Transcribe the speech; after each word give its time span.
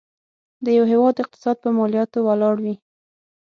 د 0.63 0.65
یو 0.77 0.85
هيواد 0.91 1.15
اقتصاد 1.23 1.57
په 1.63 1.69
مالياتو 1.77 2.19
ولاړ 2.27 2.55
وي. 2.63 2.75